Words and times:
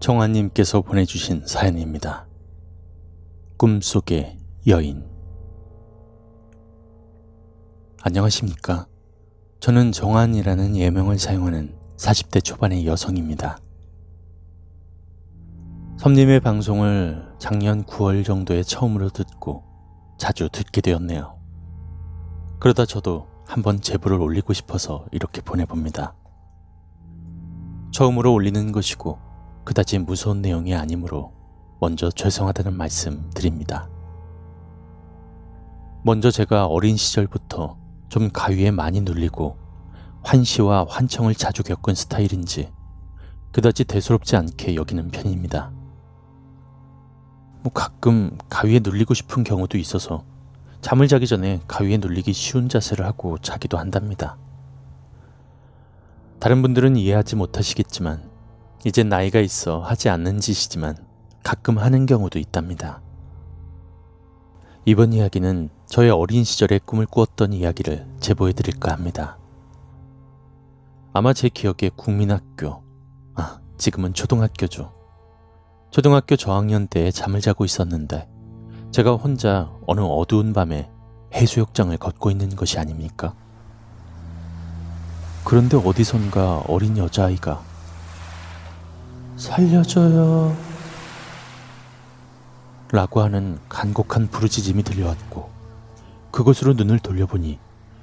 정아님께서 0.00 0.80
보내주신 0.80 1.46
사연입니다. 1.46 2.26
꿈속의 3.58 4.38
여인. 4.68 5.06
안녕하십니까. 8.02 8.86
저는 9.60 9.92
정한이라는 9.92 10.74
예명을 10.74 11.18
사용하는 11.18 11.76
40대 11.98 12.42
초반의 12.42 12.86
여성입니다. 12.86 13.58
섬님의 15.98 16.40
방송을 16.40 17.34
작년 17.38 17.84
9월 17.84 18.24
정도에 18.24 18.62
처음으로 18.62 19.10
듣고 19.10 19.64
자주 20.18 20.48
듣게 20.50 20.80
되었네요. 20.80 21.38
그러다 22.58 22.86
저도 22.86 23.28
한번 23.46 23.82
제보를 23.82 24.18
올리고 24.18 24.54
싶어서 24.54 25.04
이렇게 25.12 25.42
보내봅니다. 25.42 26.14
처음으로 27.92 28.32
올리는 28.32 28.72
것이고 28.72 29.29
그다지 29.64 29.98
무서운 29.98 30.42
내용이 30.42 30.74
아니므로 30.74 31.32
먼저 31.80 32.10
죄송하다는 32.10 32.74
말씀 32.76 33.30
드립니다. 33.30 33.88
먼저 36.02 36.30
제가 36.30 36.66
어린 36.66 36.96
시절부터 36.96 37.76
좀 38.08 38.30
가위에 38.30 38.70
많이 38.70 39.00
눌리고 39.00 39.58
환시와 40.22 40.86
환청을 40.88 41.34
자주 41.34 41.62
겪은 41.62 41.94
스타일인지 41.94 42.72
그다지 43.52 43.84
대수롭지 43.84 44.36
않게 44.36 44.74
여기는 44.74 45.10
편입니다. 45.10 45.72
뭐 47.62 47.72
가끔 47.72 48.38
가위에 48.48 48.80
눌리고 48.82 49.12
싶은 49.14 49.44
경우도 49.44 49.76
있어서 49.78 50.24
잠을 50.80 51.08
자기 51.08 51.26
전에 51.26 51.60
가위에 51.68 51.98
눌리기 51.98 52.32
쉬운 52.32 52.68
자세를 52.68 53.04
하고 53.04 53.36
자기도 53.38 53.76
한답니다. 53.76 54.38
다른 56.38 56.62
분들은 56.62 56.96
이해하지 56.96 57.36
못하시겠지만 57.36 58.29
이제 58.84 59.02
나이가 59.02 59.40
있어 59.40 59.80
하지 59.80 60.08
않는 60.08 60.40
짓이지만 60.40 60.96
가끔 61.42 61.78
하는 61.78 62.06
경우도 62.06 62.38
있답니다. 62.38 63.02
이번 64.86 65.12
이야기는 65.12 65.68
저의 65.86 66.10
어린 66.10 66.44
시절의 66.44 66.80
꿈을 66.86 67.04
꾸었던 67.04 67.52
이야기를 67.52 68.06
제보해 68.20 68.52
드릴까 68.52 68.90
합니다. 68.90 69.38
아마 71.12 71.34
제 71.34 71.50
기억에 71.50 71.90
국민학교, 71.94 72.82
아, 73.34 73.60
지금은 73.76 74.14
초등학교죠. 74.14 74.94
초등학교 75.90 76.36
저학년 76.36 76.86
때에 76.86 77.10
잠을 77.10 77.40
자고 77.40 77.66
있었는데 77.66 78.28
제가 78.92 79.16
혼자 79.16 79.70
어느 79.86 80.00
어두운 80.00 80.54
밤에 80.54 80.90
해수욕장을 81.34 81.96
걷고 81.98 82.30
있는 82.30 82.48
것이 82.56 82.78
아닙니까? 82.78 83.34
그런데 85.44 85.76
어디선가 85.76 86.60
어린 86.60 86.96
여자아이가 86.96 87.69
살려줘요 89.40 90.54
라고 92.92 93.22
하는 93.22 93.58
간곡한 93.70 94.28
부르짖음이 94.28 94.82
들려왔고 94.82 95.48
그곳으로 96.30 96.74
눈을 96.74 96.98
돌려보니 96.98 97.58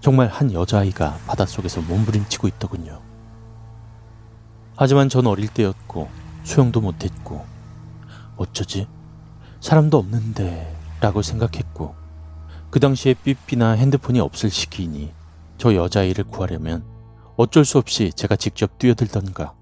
정말 0.00 0.26
한 0.26 0.52
여자아이가 0.52 1.20
바닷속에서 1.26 1.82
몸부림치고 1.82 2.48
있더군요. 2.48 3.00
하지만 4.74 5.08
전 5.08 5.28
어릴 5.28 5.46
때였고 5.46 6.08
수영도 6.42 6.80
못했고 6.80 7.46
어쩌지? 8.36 8.88
사람도 9.60 9.98
없는데 9.98 10.74
라고 11.00 11.22
생각했고 11.22 11.94
그 12.70 12.80
당시에 12.80 13.14
삐삐나 13.14 13.72
핸드폰이 13.72 14.18
없을 14.18 14.50
시기이니 14.50 15.12
저 15.58 15.74
여자아이를 15.74 16.24
구하려면 16.24 16.82
어쩔 17.36 17.64
수 17.64 17.78
없이 17.78 18.10
제가 18.16 18.34
직접 18.34 18.78
뛰어들던가 18.78 19.59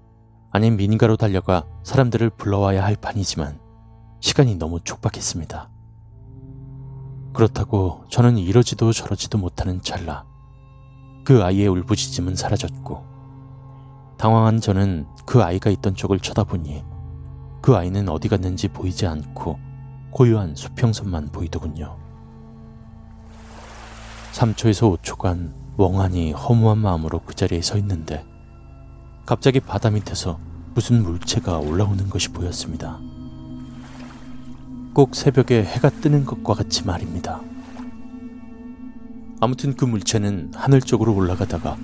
아닌 0.51 0.77
민가로 0.77 1.15
달려가 1.15 1.63
사람들을 1.83 2.31
불러와야 2.31 2.83
할 2.83 2.95
판이지만 2.95 3.59
시간이 4.19 4.55
너무 4.55 4.79
촉박했습니다. 4.81 5.69
그렇다고 7.33 8.03
저는 8.09 8.37
이러지도 8.37 8.91
저러지도 8.91 9.37
못하는 9.37 9.81
찰나 9.81 10.25
그 11.23 11.43
아이의 11.43 11.67
울부짖음은 11.67 12.35
사라졌고 12.35 13.05
당황한 14.17 14.59
저는 14.59 15.05
그 15.25 15.43
아이가 15.43 15.69
있던 15.69 15.93
쪽을 15.93 16.19
쳐다보니 16.19 16.83
그 17.61 17.75
아이는 17.75 18.09
어디 18.09 18.27
갔는지 18.27 18.67
보이지 18.67 19.05
않고 19.05 19.59
고요한 20.09 20.55
수평선만 20.55 21.27
보이더군요. 21.31 21.97
3초에서 24.33 24.97
5초간 24.97 25.53
멍하니 25.77 26.31
허무한 26.31 26.79
마음으로 26.79 27.19
그 27.19 27.35
자리에 27.35 27.61
서 27.61 27.77
있는데 27.77 28.25
갑자기 29.29 29.59
바다 29.59 29.91
밑에서 29.91 30.39
무슨 30.73 31.03
물체가 31.03 31.59
올라오는 31.59 32.09
것이 32.09 32.29
보였습니다. 32.29 32.97
꼭 34.95 35.13
새벽에 35.13 35.63
해가 35.63 35.91
뜨는 35.91 36.25
것과 36.25 36.55
같이 36.55 36.83
말입니다. 36.83 37.39
아무튼 39.39 39.75
그 39.75 39.85
물체는 39.85 40.53
하늘 40.55 40.81
쪽으로 40.81 41.13
올라가다가 41.13 41.77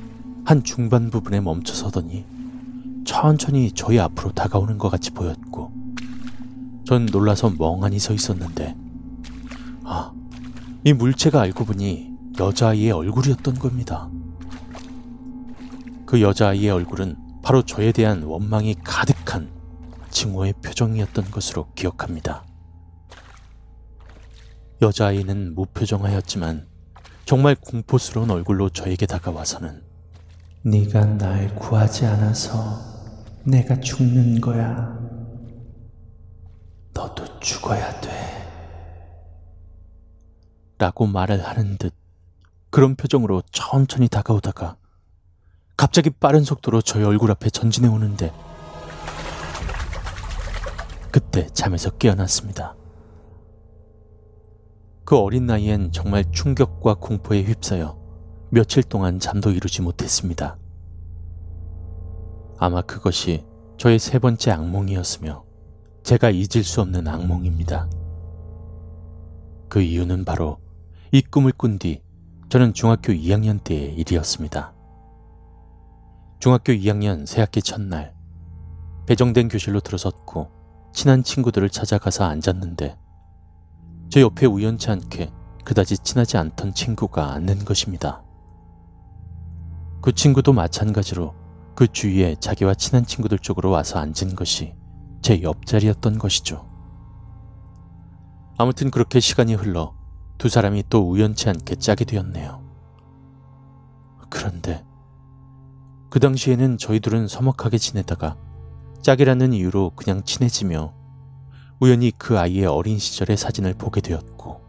한 0.44 0.63
중반 0.63 1.11
부분에 1.11 1.39
멈춰 1.39 1.75
서더니 1.75 2.25
천천히 3.06 3.72
저희 3.73 4.00
앞으로 4.00 4.31
다가오는 4.31 4.79
것 4.79 4.89
같이 4.89 5.12
보였고, 5.12 5.72
전 6.83 7.06
놀라서 7.06 7.51
멍하니 7.51 8.00
서 8.00 8.16
있었는데, 8.16 8.75
아, 9.83 10.12
이 10.83 10.94
물체가 10.94 11.41
알고 11.41 11.66
보니 11.66 12.12
여자아이의 12.39 12.91
얼굴이었던 12.91 13.59
겁니다. 13.59 14.09
그 16.07 16.23
여자아이의 16.23 16.72
얼굴은 16.72 17.25
바로 17.45 17.61
저에 17.61 17.91
대한 17.91 18.23
원망이 18.23 18.73
가득한 18.83 19.51
증오의 20.09 20.53
표정이었던 20.63 21.29
것으로 21.29 21.72
기억합니다. 21.75 22.44
여자아이는 24.81 25.53
무표정하였지만 25.53 26.67
정말 27.25 27.53
공포스러운 27.53 28.31
얼굴로 28.31 28.69
저에게 28.69 29.06
다가와서는 29.06 29.83
네가 30.63 31.06
날 31.17 31.56
구하지 31.56 32.07
않아서 32.07 32.81
내가 33.44 33.79
죽는 33.79 34.41
거야. 34.41 34.97
너도 36.95 37.39
죽어야 37.41 38.01
돼. 38.01 38.09
라고 40.79 41.06
말을 41.06 41.45
하는 41.45 41.77
듯 41.77 41.94
그런 42.72 42.95
표정으로 42.95 43.44
천천히 43.51 44.07
다가오다가 44.07 44.77
갑자기 45.78 46.09
빠른 46.09 46.44
속도로 46.44 46.81
저희 46.81 47.03
얼굴 47.03 47.31
앞에 47.31 47.50
전진해 47.50 47.90
오는데 47.90 48.31
그때 51.12 51.47
잠에서 51.47 51.90
깨어났습니다. 51.91 52.75
그 55.03 55.18
어린 55.18 55.46
나이엔 55.46 55.91
정말 55.91 56.24
충격과 56.31 56.96
공포에 56.96 57.44
휩싸여 57.44 57.97
며칠 58.50 58.84
동안 58.84 59.19
잠도 59.19 59.52
이루지 59.52 59.81
못했습니다. 59.81 60.58
아마 62.57 62.81
그것이 62.81 63.46
저의 63.78 64.00
세 64.00 64.18
번째 64.19 64.52
악몽이었으며 64.52 65.44
제가 66.03 66.30
잊을 66.30 66.63
수 66.63 66.81
없는 66.81 67.07
악몽입니다. 67.07 67.90
그 69.68 69.81
이유는 69.81 70.24
바로 70.24 70.59
이 71.12 71.22
꿈을 71.22 71.52
꾼 71.52 71.80
뒤 71.80 72.02
저는 72.50 72.74
중학교 72.74 73.12
2학년 73.12 73.63
때의 73.63 73.96
일이었습니다. 73.96 74.75
중학교 76.40 76.73
2학년 76.73 77.25
새학기 77.25 77.62
첫날 77.62 78.13
배정된 79.07 79.47
교실로 79.47 79.79
들어섰고 79.79 80.51
친한 80.94 81.23
친구들을 81.23 81.69
찾아가서 81.69 82.25
앉았는데 82.25 82.97
저 84.09 84.22
옆에 84.22 84.45
우연치 84.45 84.91
않게 84.91 85.31
그다지 85.63 85.97
친하지 86.00 86.38
않던 86.38 86.74
친구가 86.74 87.34
앉는 87.34 87.66
것입니다. 87.66 88.24
그 90.01 90.12
친구도 90.12 90.54
마찬가지로 90.54 91.33
그 91.75 91.88
주위에 91.88 92.36
자기와 92.39 92.75
친한 92.75 93.06
친구들 93.06 93.39
쪽으로 93.39 93.71
와서 93.71 94.00
앉은 94.00 94.36
것이 94.36 94.75
제 95.21 95.42
옆자리였던 95.42 96.19
것이죠. 96.19 96.69
아무튼 98.57 98.92
그렇게 98.92 99.19
시간이 99.19 99.56
흘러 99.56 99.95
두 100.38 100.48
사람이 100.50 100.83
또 100.89 101.09
우연치 101.09 101.50
않게 101.50 101.75
짝이 101.75 102.06
되었네요. 102.06 102.63
그런데 104.30 104.86
그 106.10 106.19
당시에는 106.19 106.78
저희 106.78 107.00
둘은 107.00 107.28
서먹하게 107.28 107.78
지내다가 107.78 108.38
짝이라는 109.02 109.54
이유로 109.54 109.92
그냥 109.96 110.24
친해지며 110.24 110.94
우연히 111.80 112.12
그 112.18 112.40
아이의 112.40 112.66
어린 112.66 112.98
시절의 112.98 113.38
사진을 113.38 113.74
보게 113.74 114.02
되었고 114.02 114.62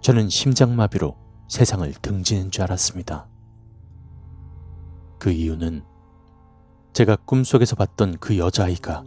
저는 0.00 0.28
심장마비로 0.28 1.16
세상을 1.48 1.92
등지는 2.00 2.50
줄 2.50 2.62
알았습니다. 2.62 3.28
그 5.18 5.30
이유는 5.30 5.84
제가 6.92 7.16
꿈속에서 7.16 7.76
봤던 7.76 8.18
그 8.18 8.38
여자아이가 8.38 9.04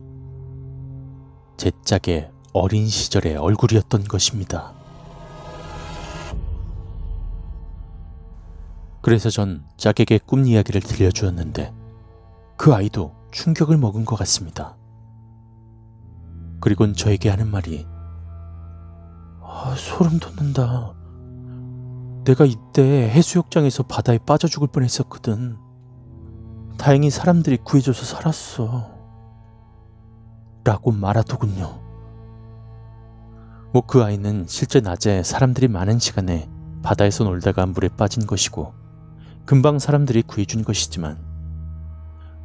제 1.58 1.72
짝의 1.84 2.32
어린 2.54 2.88
시절의 2.88 3.36
얼굴이었던 3.36 4.06
것입니다. 4.06 4.79
그래서 9.02 9.30
전 9.30 9.64
짝에게 9.78 10.20
꿈 10.26 10.46
이야기를 10.46 10.82
들려주었는데 10.82 11.74
그 12.58 12.74
아이도 12.74 13.16
충격을 13.32 13.78
먹은 13.78 14.06
것 14.06 14.16
같습니다. 14.18 14.76
그리곤 16.60 16.94
저에게 16.94 17.30
하는 17.30 17.50
말이 17.50 17.88
아, 19.42 19.74
소름 19.78 20.20
돋는다. 20.20 20.94
내가 22.26 22.46
이때 22.46 23.10
해수욕장에서 23.10 23.84
바다에 23.84 24.18
빠져 24.20 24.48
죽을 24.48 24.68
뻔했었거든. 24.68 25.58
다행히 26.78 27.10
사람들이 27.10 27.58
구해줘서 27.58 28.06
살았어. 28.06 28.92
라고 30.64 30.92
말하더군요. 30.92 31.82
뭐 33.72 33.84
그 33.88 34.04
아이는 34.04 34.46
실제 34.48 34.80
낮에 34.82 35.24
사람들이 35.24 35.68
많은 35.68 36.00
시간에 36.00 36.50
바다에서 36.84 37.24
놀다가 37.24 37.66
물에 37.66 37.90
빠진 37.90 38.26
것이고 38.26 38.74
금방 39.50 39.80
사람들이 39.80 40.22
구해준 40.22 40.64
것이지만 40.64 41.18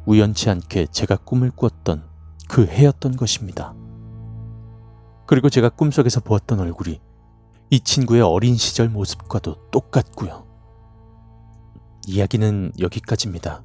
우연치 0.07 0.49
않게 0.49 0.87
제가 0.87 1.17
꿈을 1.17 1.51
꾸었던 1.51 2.03
그 2.49 2.65
해였던 2.65 3.15
것입니다. 3.15 3.75
그리고 5.27 5.51
제가 5.51 5.69
꿈속에서 5.69 6.21
보았던 6.21 6.61
얼굴이 6.61 6.99
이 7.69 7.79
친구의 7.79 8.23
어린 8.23 8.55
시절 8.55 8.89
모습과도 8.89 9.69
똑같고요. 9.69 10.47
이야기는 12.07 12.71
여기까지입니다. 12.79 13.63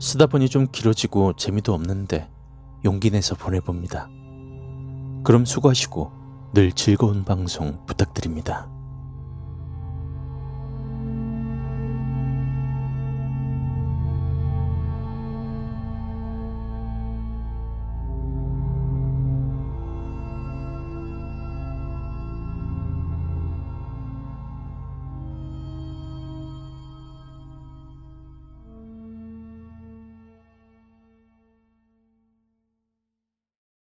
쓰다 0.00 0.24
보니 0.24 0.48
좀 0.48 0.66
길어지고 0.72 1.34
재미도 1.34 1.74
없는데 1.74 2.30
용기 2.86 3.10
내서 3.10 3.34
보내봅니다. 3.34 4.08
그럼 5.24 5.44
수고하시고 5.44 6.10
늘 6.54 6.72
즐거운 6.72 7.22
방송 7.22 7.84
부탁드립니다. 7.84 8.74